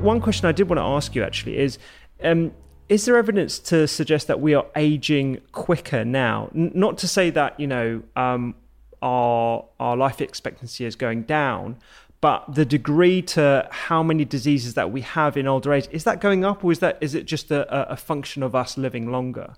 one 0.00 0.20
question 0.20 0.46
I 0.46 0.52
did 0.52 0.68
want 0.68 0.78
to 0.78 0.84
ask 0.84 1.14
you 1.14 1.22
actually 1.22 1.58
is 1.58 1.78
um, 2.22 2.52
is 2.88 3.04
there 3.04 3.16
evidence 3.16 3.58
to 3.58 3.86
suggest 3.86 4.26
that 4.28 4.40
we 4.40 4.54
are 4.54 4.66
aging 4.76 5.40
quicker 5.52 6.04
now? 6.04 6.50
N- 6.54 6.72
not 6.74 6.98
to 6.98 7.08
say 7.08 7.30
that 7.30 7.58
you 7.58 7.66
know 7.66 8.02
um, 8.16 8.54
our 9.02 9.64
our 9.78 9.96
life 9.96 10.20
expectancy 10.20 10.84
is 10.84 10.96
going 10.96 11.22
down, 11.22 11.76
but 12.20 12.54
the 12.54 12.64
degree 12.64 13.22
to 13.22 13.68
how 13.70 14.02
many 14.02 14.24
diseases 14.24 14.74
that 14.74 14.90
we 14.90 15.00
have 15.02 15.36
in 15.36 15.46
older 15.46 15.72
age 15.72 15.88
is 15.90 16.04
that 16.04 16.20
going 16.20 16.44
up, 16.44 16.64
or 16.64 16.72
is 16.72 16.78
that 16.78 16.98
is 17.00 17.14
it 17.14 17.26
just 17.26 17.50
a, 17.50 17.90
a 17.90 17.96
function 17.96 18.42
of 18.42 18.54
us 18.54 18.78
living 18.78 19.10
longer? 19.10 19.54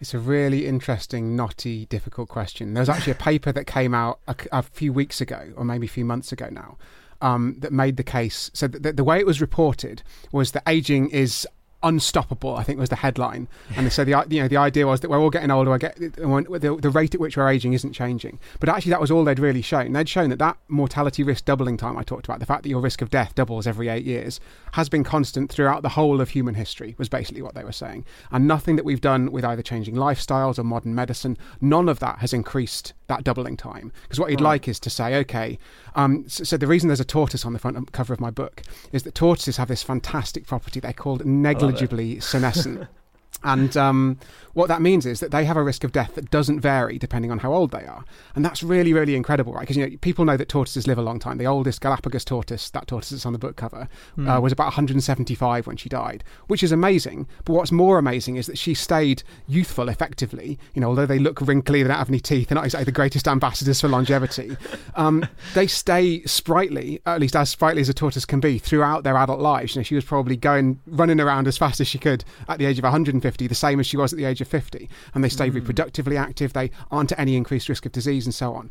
It's 0.00 0.14
a 0.14 0.18
really 0.18 0.64
interesting, 0.64 1.34
knotty, 1.34 1.86
difficult 1.86 2.28
question. 2.28 2.72
There 2.72 2.82
was 2.82 2.88
actually 2.88 3.12
a 3.12 3.16
paper 3.16 3.50
that 3.50 3.66
came 3.66 3.94
out 3.94 4.20
a, 4.28 4.36
a 4.52 4.62
few 4.62 4.92
weeks 4.92 5.20
ago, 5.20 5.52
or 5.56 5.64
maybe 5.64 5.86
a 5.86 5.90
few 5.90 6.04
months 6.04 6.30
ago 6.30 6.48
now, 6.52 6.78
um, 7.20 7.56
that 7.58 7.72
made 7.72 7.96
the 7.96 8.02
case. 8.02 8.50
So 8.54 8.68
the, 8.68 9.04
way 9.04 9.18
it 9.18 9.26
was 9.26 9.40
reported 9.40 10.02
was 10.32 10.52
that 10.52 10.62
aging 10.66 11.10
is 11.10 11.46
unstoppable. 11.82 12.56
I 12.56 12.64
think 12.64 12.78
was 12.78 12.88
the 12.88 12.96
headline, 12.96 13.48
and 13.76 13.92
so 13.92 14.04
the 14.04 14.24
you 14.28 14.42
know 14.42 14.48
the 14.48 14.56
idea 14.56 14.86
was 14.86 15.00
that 15.00 15.10
we're 15.10 15.20
all 15.20 15.30
getting 15.30 15.50
older. 15.50 15.72
I 15.72 15.78
get 15.78 15.96
the, 15.96 16.78
the 16.80 16.90
rate 16.90 17.14
at 17.14 17.20
which 17.20 17.36
we're 17.36 17.48
aging 17.48 17.72
isn't 17.72 17.92
changing, 17.92 18.38
but 18.60 18.68
actually 18.68 18.90
that 18.90 19.00
was 19.00 19.10
all 19.10 19.24
they'd 19.24 19.38
really 19.38 19.62
shown. 19.62 19.92
They'd 19.92 20.08
shown 20.08 20.30
that 20.30 20.38
that 20.40 20.58
mortality 20.68 21.22
risk 21.22 21.44
doubling 21.44 21.76
time 21.76 21.96
I 21.96 22.02
talked 22.02 22.26
about, 22.26 22.40
the 22.40 22.46
fact 22.46 22.64
that 22.64 22.68
your 22.68 22.80
risk 22.80 23.00
of 23.00 23.10
death 23.10 23.34
doubles 23.34 23.66
every 23.66 23.88
eight 23.88 24.04
years, 24.04 24.40
has 24.72 24.88
been 24.88 25.04
constant 25.04 25.52
throughout 25.52 25.82
the 25.82 25.90
whole 25.90 26.20
of 26.20 26.30
human 26.30 26.54
history. 26.54 26.94
Was 26.98 27.08
basically 27.08 27.42
what 27.42 27.54
they 27.54 27.64
were 27.64 27.72
saying, 27.72 28.04
and 28.30 28.48
nothing 28.48 28.76
that 28.76 28.84
we've 28.84 29.00
done 29.00 29.30
with 29.30 29.44
either 29.44 29.62
changing 29.62 29.94
lifestyles 29.94 30.58
or 30.58 30.64
modern 30.64 30.94
medicine, 30.94 31.38
none 31.60 31.88
of 31.88 32.00
that 32.00 32.18
has 32.18 32.32
increased 32.32 32.92
that 33.08 33.24
doubling 33.24 33.56
time. 33.56 33.92
Because 34.02 34.20
what 34.20 34.30
you'd 34.30 34.40
right. 34.40 34.52
like 34.52 34.68
is 34.68 34.78
to 34.80 34.90
say, 34.90 35.16
okay, 35.16 35.58
um, 35.94 36.28
so, 36.28 36.44
so, 36.44 36.56
the 36.56 36.66
reason 36.66 36.88
there's 36.88 37.00
a 37.00 37.04
tortoise 37.04 37.44
on 37.44 37.52
the 37.52 37.58
front 37.58 37.92
cover 37.92 38.14
of 38.14 38.20
my 38.20 38.30
book 38.30 38.62
is 38.92 39.02
that 39.02 39.14
tortoises 39.14 39.56
have 39.56 39.68
this 39.68 39.82
fantastic 39.82 40.46
property. 40.46 40.80
They're 40.80 40.92
called 40.92 41.24
negligibly 41.24 42.20
senescent. 42.20 42.86
And 43.44 43.76
um, 43.76 44.18
what 44.54 44.66
that 44.66 44.82
means 44.82 45.06
is 45.06 45.20
that 45.20 45.30
they 45.30 45.44
have 45.44 45.56
a 45.56 45.62
risk 45.62 45.84
of 45.84 45.92
death 45.92 46.16
that 46.16 46.30
doesn't 46.30 46.58
vary 46.58 46.98
depending 46.98 47.30
on 47.30 47.38
how 47.38 47.52
old 47.52 47.70
they 47.70 47.84
are. 47.84 48.04
And 48.34 48.44
that's 48.44 48.64
really, 48.64 48.92
really 48.92 49.14
incredible, 49.14 49.52
right? 49.52 49.60
Because 49.60 49.76
you 49.76 49.88
know, 49.88 49.96
people 50.00 50.24
know 50.24 50.36
that 50.36 50.48
tortoises 50.48 50.88
live 50.88 50.98
a 50.98 51.02
long 51.02 51.20
time. 51.20 51.38
The 51.38 51.46
oldest 51.46 51.80
Galapagos 51.80 52.24
tortoise, 52.24 52.68
that 52.70 52.88
tortoise 52.88 53.10
that's 53.10 53.24
on 53.24 53.32
the 53.32 53.38
book 53.38 53.54
cover, 53.54 53.88
mm. 54.16 54.28
uh, 54.28 54.40
was 54.40 54.52
about 54.52 54.64
175 54.64 55.68
when 55.68 55.76
she 55.76 55.88
died, 55.88 56.24
which 56.48 56.64
is 56.64 56.72
amazing. 56.72 57.28
But 57.44 57.52
what's 57.52 57.70
more 57.70 57.98
amazing 57.98 58.36
is 58.36 58.46
that 58.46 58.58
she 58.58 58.74
stayed 58.74 59.22
youthful 59.46 59.88
effectively. 59.88 60.58
You 60.74 60.80
know, 60.80 60.88
although 60.88 61.06
they 61.06 61.20
look 61.20 61.40
wrinkly, 61.40 61.84
they 61.84 61.88
don't 61.88 61.98
have 61.98 62.08
any 62.08 62.18
teeth, 62.18 62.48
they're 62.48 62.56
not 62.56 62.64
exactly 62.64 62.86
the 62.86 62.92
greatest 62.92 63.28
ambassadors 63.28 63.80
for 63.80 63.86
longevity. 63.86 64.56
um, 64.96 65.24
they 65.54 65.68
stay 65.68 66.24
sprightly, 66.24 67.00
at 67.06 67.20
least 67.20 67.36
as 67.36 67.50
sprightly 67.50 67.82
as 67.82 67.88
a 67.88 67.94
tortoise 67.94 68.24
can 68.24 68.40
be, 68.40 68.58
throughout 68.58 69.04
their 69.04 69.16
adult 69.16 69.38
lives. 69.38 69.76
You 69.76 69.80
know, 69.80 69.84
she 69.84 69.94
was 69.94 70.04
probably 70.04 70.36
going, 70.36 70.80
running 70.88 71.20
around 71.20 71.46
as 71.46 71.56
fast 71.56 71.80
as 71.80 71.86
she 71.86 71.98
could 71.98 72.24
at 72.48 72.58
the 72.58 72.66
age 72.66 72.80
of 72.80 72.84
150 73.18 73.38
50, 73.38 73.46
the 73.46 73.54
same 73.54 73.80
as 73.80 73.86
she 73.86 73.96
was 73.96 74.12
at 74.12 74.16
the 74.16 74.24
age 74.24 74.40
of 74.40 74.48
50. 74.48 74.88
And 75.14 75.22
they 75.22 75.28
stay 75.28 75.50
mm. 75.50 75.60
reproductively 75.60 76.18
active, 76.18 76.52
they 76.52 76.70
aren't 76.90 77.12
at 77.12 77.18
any 77.18 77.36
increased 77.36 77.68
risk 77.68 77.86
of 77.86 77.92
disease, 77.92 78.26
and 78.26 78.34
so 78.34 78.54
on. 78.54 78.70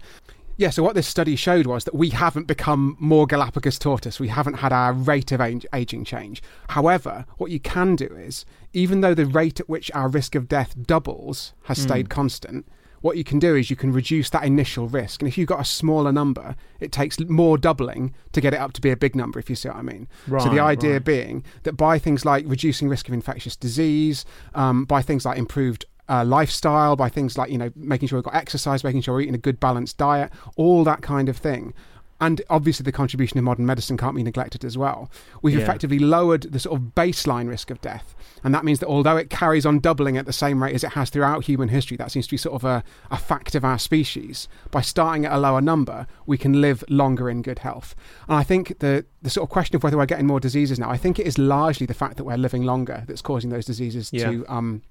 Yeah, 0.60 0.72
so 0.72 0.82
what 0.82 0.96
this 0.96 1.08
study 1.08 1.36
showed 1.36 1.68
was 1.68 1.84
that 1.84 1.94
we 1.94 2.10
haven't 2.10 2.48
become 2.48 2.98
more 3.00 3.28
Galapagos 3.28 3.78
tortoise. 3.78 4.20
We 4.20 4.30
haven't 4.30 4.56
had 4.56 4.74
our 4.74 4.92
rate 4.92 5.32
of 5.32 5.40
age, 5.40 5.68
aging 5.72 6.04
change. 6.04 6.42
However, 6.70 7.26
what 7.38 7.52
you 7.52 7.60
can 7.60 7.96
do 7.96 8.08
is, 8.08 8.44
even 8.74 9.02
though 9.02 9.14
the 9.14 9.28
rate 9.28 9.60
at 9.60 9.70
which 9.70 9.92
our 9.94 10.10
risk 10.10 10.34
of 10.34 10.48
death 10.48 10.76
doubles 10.82 11.54
has 11.66 11.80
stayed 11.80 12.08
mm. 12.08 12.10
constant, 12.10 12.66
what 13.02 13.18
you 13.18 13.24
can 13.24 13.40
do 13.40 13.56
is 13.56 13.70
you 13.70 13.76
can 13.76 13.92
reduce 13.92 14.30
that 14.32 14.44
initial 14.44 14.88
risk. 14.88 15.22
And 15.22 15.28
if 15.28 15.38
you've 15.38 15.48
got 15.48 15.60
a 15.60 15.66
smaller 15.66 16.12
number, 16.12 16.56
it 16.80 16.92
takes 16.92 17.20
more 17.20 17.58
doubling 17.58 18.14
to 18.32 18.42
get 18.42 18.54
it 18.54 18.60
up 18.60 18.74
to 18.74 18.82
be 18.82 18.90
a 18.90 18.98
big 18.98 19.16
number, 19.16 19.40
if 19.40 19.50
you 19.50 19.56
see 19.56 19.70
what 19.70 19.78
I 19.78 19.82
mean. 19.82 20.08
Right, 20.28 20.42
so 20.42 20.50
the 20.50 20.60
idea 20.60 20.94
right. 20.94 21.06
being 21.06 21.44
that 21.64 21.74
by 21.74 22.00
things 22.00 22.26
like 22.26 22.46
reducing 22.48 22.90
risk 22.90 23.08
of 23.08 23.14
infectious 23.14 23.56
disease, 23.56 24.26
um, 24.56 24.86
by 24.86 25.02
things 25.02 25.26
like 25.26 25.38
improved 25.38 25.86
uh, 26.10 26.24
lifestyle, 26.24 26.96
by 26.96 27.10
things 27.10 27.38
like 27.38 27.52
you 27.52 27.58
know 27.58 27.72
making 27.76 28.08
sure 28.08 28.18
we've 28.18 28.24
got 28.24 28.36
exercise, 28.36 28.84
making 28.84 29.02
sure 29.02 29.16
we're 29.16 29.22
eating 29.22 29.36
a 29.36 29.40
good 29.40 29.60
balanced 29.60 29.98
diet, 29.98 30.32
all 30.56 30.84
that 30.84 31.02
kind 31.02 31.30
of 31.30 31.38
thing, 31.38 31.74
and 32.20 32.42
obviously 32.50 32.84
the 32.84 32.92
contribution 32.92 33.38
of 33.38 33.44
modern 33.44 33.66
medicine 33.66 33.98
can't 33.98 34.16
be 34.16 34.24
neglected 34.24 34.66
as 34.66 34.78
well. 34.78 35.10
We've 35.42 35.56
yeah. 35.56 35.64
effectively 35.64 36.00
lowered 36.00 36.44
the 36.44 36.60
sort 36.60 36.80
of 36.80 36.96
baseline 36.96 37.48
risk 37.48 37.70
of 37.70 37.80
death. 37.82 38.16
And 38.44 38.54
that 38.54 38.66
means 38.66 38.80
that 38.80 38.88
although 38.88 39.18
it 39.18 39.30
carries 39.30 39.66
on 39.66 39.80
doubling 39.80 40.18
at 40.18 40.26
the 40.26 40.34
same 40.34 40.62
rate 40.62 40.76
as 40.76 40.84
it 40.84 40.94
has 40.94 41.10
throughout 41.10 41.46
human 41.46 41.70
history, 41.70 41.98
that 41.98 42.12
seems 42.12 42.28
to 42.28 42.32
be 42.32 42.38
sort 42.38 42.56
of 42.56 42.64
a, 42.64 42.84
a 43.12 43.18
fact 43.18 43.56
of 43.56 43.64
our 43.64 43.78
species. 43.78 44.48
By 44.72 44.82
starting 44.82 45.26
at 45.26 45.32
a 45.32 45.38
lower 45.38 45.62
number, 45.62 46.08
we 46.26 46.38
can 46.38 46.62
live 46.62 46.84
longer 46.90 47.30
in 47.30 47.42
good 47.42 47.60
health. 47.60 47.96
And 48.28 48.38
I 48.38 48.44
think 48.44 48.80
the, 48.80 49.06
the 49.22 49.30
sort 49.30 49.44
of 49.44 49.50
question 49.52 49.76
of 49.76 49.84
whether 49.84 49.98
we're 49.98 50.06
getting 50.06 50.28
more 50.28 50.40
diseases 50.40 50.80
now, 50.80 50.90
I 50.90 50.98
think 50.98 51.20
it 51.20 51.28
is 51.28 51.38
largely 51.38 51.86
the 51.86 51.94
fact 51.94 52.18
that 52.18 52.24
we're 52.24 52.38
living 52.38 52.64
longer 52.64 53.04
that's 53.08 53.22
causing 53.22 53.50
those 53.50 53.66
diseases 53.66 54.10
yeah. 54.12 54.30
to 54.30 54.46
um, 54.48 54.82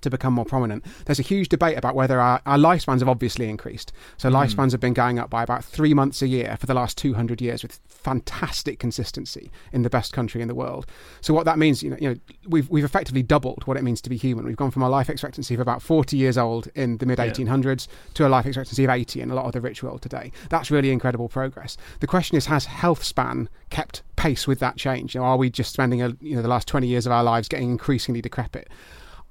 to 0.00 0.10
become 0.10 0.34
more 0.34 0.44
prominent. 0.44 0.84
There's 1.06 1.18
a 1.18 1.22
huge 1.22 1.48
debate 1.48 1.78
about 1.78 1.94
whether 1.94 2.20
our, 2.20 2.40
our 2.46 2.58
lifespans 2.58 3.00
have 3.00 3.08
obviously 3.08 3.48
increased. 3.48 3.92
So 4.16 4.28
mm. 4.28 4.34
lifespans 4.34 4.72
have 4.72 4.80
been 4.80 4.94
going 4.94 5.18
up 5.18 5.30
by 5.30 5.42
about 5.42 5.64
three 5.64 5.94
months 5.94 6.22
a 6.22 6.26
year 6.26 6.56
for 6.58 6.66
the 6.66 6.74
last 6.74 6.98
200 6.98 7.40
years 7.40 7.62
with 7.62 7.78
fantastic 7.86 8.78
consistency 8.78 9.50
in 9.72 9.82
the 9.82 9.90
best 9.90 10.12
country 10.12 10.42
in 10.42 10.48
the 10.48 10.54
world. 10.54 10.86
So 11.20 11.32
what 11.32 11.44
that 11.44 11.58
means, 11.58 11.82
you 11.82 11.90
know, 11.90 11.96
you 12.00 12.08
know 12.10 12.16
we've, 12.48 12.68
we've 12.68 12.84
effectively 12.84 13.22
doubled 13.22 13.66
what 13.66 13.76
it 13.76 13.84
means 13.84 14.00
to 14.02 14.10
be 14.10 14.16
human. 14.16 14.44
We've 14.44 14.56
gone 14.56 14.70
from 14.70 14.82
a 14.82 14.88
life 14.88 15.08
expectancy 15.08 15.54
of 15.54 15.60
about 15.60 15.82
40 15.82 16.16
years 16.16 16.36
old 16.36 16.68
in 16.74 16.98
the 16.98 17.06
mid 17.06 17.18
1800s 17.18 17.86
yeah. 17.86 17.94
to 18.14 18.26
a 18.26 18.28
life 18.28 18.46
expectancy 18.46 18.84
of 18.84 18.90
80 18.90 19.20
in 19.20 19.30
a 19.30 19.34
lot 19.34 19.46
of 19.46 19.52
the 19.52 19.60
rich 19.60 19.82
world 19.82 20.02
today. 20.02 20.32
That's 20.48 20.70
really 20.70 20.90
incredible 20.90 21.28
progress. 21.28 21.76
The 22.00 22.06
question 22.06 22.36
is, 22.36 22.46
has 22.46 22.64
health 22.64 23.04
span 23.04 23.48
kept 23.70 24.02
pace 24.16 24.46
with 24.46 24.58
that 24.60 24.76
change? 24.76 25.14
You 25.14 25.20
know, 25.20 25.26
are 25.26 25.36
we 25.36 25.50
just 25.50 25.72
spending 25.72 26.02
a, 26.02 26.16
you 26.20 26.36
know, 26.36 26.42
the 26.42 26.48
last 26.48 26.68
20 26.68 26.86
years 26.86 27.06
of 27.06 27.12
our 27.12 27.24
lives 27.24 27.48
getting 27.48 27.70
increasingly 27.70 28.20
decrepit? 28.20 28.68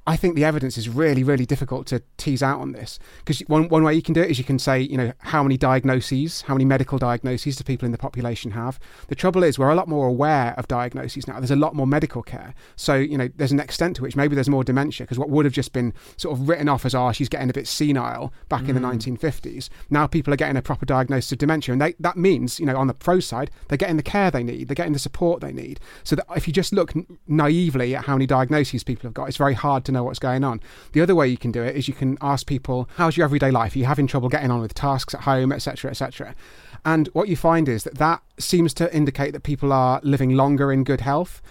I 0.08 0.18
think 0.18 0.36
the 0.36 0.44
evidence 0.44 0.78
is 0.80 0.90
really, 0.90 1.24
really 1.24 1.46
difficult 1.46 1.86
to 1.88 2.02
tease 2.18 2.42
out 2.42 2.60
on 2.60 2.72
this 2.72 2.98
because 3.20 3.40
one, 3.42 3.70
one 3.70 3.84
way 3.84 3.94
you 3.94 4.02
can 4.02 4.16
do 4.16 4.22
it 4.22 4.32
is 4.32 4.40
you 4.40 4.44
can 4.44 4.58
say, 4.58 4.80
you 4.80 4.98
know, 4.98 5.14
how 5.20 5.44
many 5.44 5.58
diagnoses, 5.58 6.42
how 6.42 6.56
many 6.56 6.66
medical 6.66 6.98
diagnoses 6.98 7.56
do 7.56 7.64
people 7.64 7.86
in 7.86 7.92
the 7.92 8.00
population 8.00 8.52
have? 8.52 8.80
The 9.10 9.16
trouble 9.16 9.44
is, 9.44 9.60
we're 9.60 9.70
a 9.70 9.76
lot 9.76 9.88
more 9.88 10.08
aware 10.08 10.56
of 10.58 10.68
diagnoses 10.68 11.28
now. 11.28 11.40
There's 11.40 11.52
a 11.52 11.56
lot 11.56 11.76
more 11.76 11.86
medical 11.86 12.24
care. 12.24 12.56
So, 12.76 12.96
you 12.96 13.16
know, 13.16 13.30
there's 13.36 13.52
an 13.52 13.60
extent 13.60 13.96
to 13.98 14.02
which 14.02 14.16
maybe 14.16 14.34
there's 14.34 14.50
more 14.50 14.64
dementia 14.64 15.06
because 15.06 15.20
what 15.20 15.30
would 15.30 15.46
have 15.46 15.54
just 15.54 15.72
been 15.72 15.94
sort 16.18 16.36
of 16.36 16.50
written 16.50 16.68
off 16.68 16.84
as, 16.84 16.96
oh, 16.96 17.12
she's 17.12 17.30
getting 17.30 17.52
a 17.52 17.54
bit 17.54 17.68
senile 17.68 18.34
back 18.50 18.64
mm. 18.64 18.70
in 18.70 18.76
the 18.76 18.82
1950s. 18.82 19.70
Now 19.92 20.08
people 20.08 20.34
are 20.34 20.38
getting 20.38 20.58
a 20.58 20.64
proper 20.64 20.86
diagnosis 20.88 21.32
of 21.34 21.38
dementia. 21.38 21.74
And 21.74 21.82
they, 21.82 21.94
that 22.00 22.18
means, 22.18 22.60
you 22.60 22.66
know, 22.66 22.76
on 22.76 22.88
the 22.88 22.96
pro 22.96 23.20
side, 23.20 23.52
they're 23.68 23.78
getting 23.78 23.98
the 23.98 24.04
care 24.04 24.32
they 24.32 24.44
need, 24.44 24.68
they're 24.68 24.76
getting 24.76 24.94
the 24.94 25.00
support 25.00 25.42
they 25.42 25.54
need. 25.54 25.80
So 26.04 26.16
that 26.16 26.26
if 26.36 26.48
you 26.48 26.54
just 26.54 26.74
look 26.74 26.94
naively 27.28 27.96
at 27.96 28.06
how 28.06 28.14
many 28.14 28.26
diagnoses 28.26 28.84
people 28.84 29.04
have 29.04 29.14
got, 29.14 29.28
it's 29.28 29.38
very 29.38 29.54
hard 29.54 29.86
to 29.86 29.91
to 29.92 29.94
know 30.00 30.04
what's 30.04 30.20
going 30.20 30.44
on. 30.44 30.62
The 30.94 31.02
other 31.02 31.16
way 31.16 31.28
you 31.28 31.38
can 31.38 31.52
do 31.52 31.64
it 31.64 31.76
is 31.76 31.88
you 31.88 31.94
can 31.94 32.18
ask 32.22 32.48
people, 32.48 32.90
how's 32.96 33.18
your 33.18 33.26
everyday 33.26 33.52
life? 33.52 33.76
Are 33.76 33.80
you 33.80 33.86
having 33.86 34.08
trouble 34.08 34.30
getting 34.30 34.52
on 34.52 34.62
with 34.62 34.74
tasks 34.74 35.14
at 35.14 35.22
home, 35.22 35.52
etc., 35.52 35.92
etc.? 35.92 36.36
And 36.84 37.08
what 37.14 37.28
you 37.28 37.36
find 37.36 37.70
is 37.70 37.84
that 37.84 37.98
that 37.98 38.22
seems 38.40 38.74
to 38.76 38.94
indicate 38.96 39.32
that 39.32 39.44
people 39.44 39.72
are 39.72 40.00
living 40.04 40.36
longer 40.36 40.72
in 40.72 40.84
good 40.84 41.02
health 41.02 41.42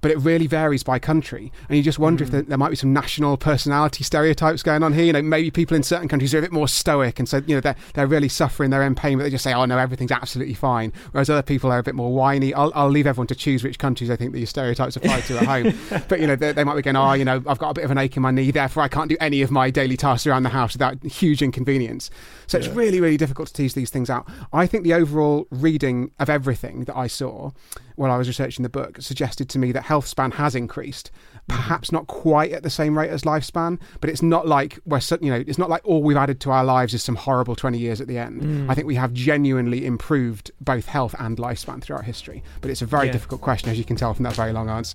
but 0.00 0.10
it 0.10 0.18
really 0.18 0.46
varies 0.46 0.82
by 0.82 0.98
country. 0.98 1.52
And 1.68 1.76
you 1.76 1.82
just 1.82 1.98
wonder 1.98 2.24
mm. 2.24 2.26
if 2.26 2.32
there, 2.32 2.42
there, 2.42 2.58
might 2.58 2.70
be 2.70 2.76
some 2.76 2.92
national 2.92 3.36
personality 3.36 4.04
stereotypes 4.04 4.62
going 4.62 4.82
on 4.82 4.92
here. 4.92 5.04
You 5.04 5.12
know, 5.12 5.22
maybe 5.22 5.50
people 5.50 5.76
in 5.76 5.82
certain 5.82 6.08
countries 6.08 6.34
are 6.34 6.38
a 6.38 6.42
bit 6.42 6.52
more 6.52 6.68
stoic, 6.68 7.18
and 7.18 7.28
so 7.28 7.42
you 7.46 7.54
know 7.54 7.60
they're 7.60 7.76
they're 7.94 8.06
really 8.06 8.28
suffering, 8.28 8.70
they're 8.70 8.82
in 8.82 8.94
pain, 8.94 9.18
but 9.18 9.24
they 9.24 9.30
just 9.30 9.44
say, 9.44 9.52
"Oh 9.52 9.64
no, 9.64 9.78
everything's 9.78 10.12
absolutely 10.12 10.54
fine." 10.54 10.92
Whereas 11.12 11.30
other 11.30 11.42
people 11.42 11.70
are 11.70 11.78
a 11.78 11.82
bit 11.82 11.94
more 11.94 12.12
whiny. 12.12 12.54
I'll, 12.54 12.72
I'll 12.74 12.88
leave 12.88 13.06
everyone 13.06 13.26
to 13.28 13.34
choose 13.34 13.62
which 13.62 13.78
countries 13.78 14.08
they 14.08 14.16
think 14.16 14.32
these 14.32 14.50
stereotypes 14.50 14.96
apply 14.96 15.20
to 15.22 15.38
at 15.38 15.46
home. 15.46 15.78
But 16.08 16.20
you 16.20 16.26
know, 16.26 16.36
they, 16.36 16.52
they, 16.52 16.64
might 16.64 16.76
be 16.76 16.82
going, 16.82 16.96
"Oh, 16.96 17.12
you 17.12 17.24
know, 17.24 17.42
I've 17.46 17.58
got 17.58 17.70
a 17.70 17.74
bit 17.74 17.84
of 17.84 17.90
an 17.90 17.98
ache 17.98 18.16
in 18.16 18.22
my 18.22 18.30
knee, 18.30 18.50
therefore 18.50 18.82
I 18.82 18.88
can't 18.88 19.08
do 19.08 19.16
any 19.20 19.42
of 19.42 19.50
my 19.50 19.70
daily 19.70 19.96
tasks 19.96 20.26
around 20.26 20.42
the 20.42 20.50
house 20.50 20.74
without 20.74 21.02
huge 21.04 21.42
inconvenience." 21.42 22.10
So 22.46 22.58
yeah. 22.58 22.64
it's 22.64 22.74
really, 22.74 23.00
really 23.00 23.16
difficult 23.16 23.48
to 23.48 23.54
tease 23.54 23.74
these 23.74 23.90
things 23.90 24.10
out. 24.10 24.28
I 24.52 24.66
think 24.66 24.84
the 24.84 24.94
overall 24.94 25.46
reading 25.50 26.12
of 26.18 26.30
everything 26.30 26.84
that 26.84 26.96
I 26.96 27.06
saw 27.06 27.50
while 27.96 28.12
I 28.12 28.16
was 28.16 28.28
researching 28.28 28.62
the 28.62 28.68
book 28.68 29.00
suggested 29.00 29.48
to 29.50 29.58
me 29.58 29.72
that 29.72 29.84
health 29.86 30.06
span 30.06 30.32
has 30.32 30.54
increased, 30.54 31.12
perhaps 31.46 31.92
not 31.92 32.08
quite 32.08 32.50
at 32.50 32.64
the 32.64 32.70
same 32.70 32.98
rate 32.98 33.10
as 33.10 33.22
lifespan, 33.22 33.78
but 34.00 34.10
it's 34.10 34.22
not 34.22 34.48
like 34.48 34.78
we're 34.84 35.00
you 35.20 35.30
know 35.30 35.44
it's 35.46 35.58
not 35.58 35.70
like 35.70 35.86
all 35.86 36.02
we've 36.02 36.16
added 36.16 36.40
to 36.40 36.50
our 36.50 36.64
lives 36.64 36.92
is 36.92 37.02
some 37.02 37.14
horrible 37.14 37.54
twenty 37.54 37.78
years 37.78 38.00
at 38.00 38.08
the 38.08 38.18
end. 38.18 38.42
Mm. 38.42 38.70
I 38.70 38.74
think 38.74 38.86
we 38.86 38.96
have 38.96 39.12
genuinely 39.12 39.86
improved 39.86 40.50
both 40.60 40.86
health 40.86 41.14
and 41.18 41.38
lifespan 41.38 41.80
throughout 41.80 42.04
history, 42.04 42.42
but 42.60 42.70
it's 42.70 42.82
a 42.82 42.86
very 42.86 43.06
yeah. 43.06 43.12
difficult 43.12 43.40
question 43.40 43.70
as 43.70 43.78
you 43.78 43.84
can 43.84 43.96
tell 43.96 44.12
from 44.12 44.24
that 44.24 44.34
very 44.34 44.52
long 44.52 44.68
answer. 44.68 44.94